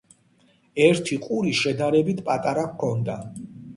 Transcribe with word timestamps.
ერთი 0.85 1.17
ყური 1.27 1.53
შედარებით 1.59 2.25
პატარა 2.31 2.65
ჰქონდა. 2.71 3.19